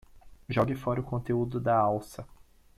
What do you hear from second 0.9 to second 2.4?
o conteúdo da alça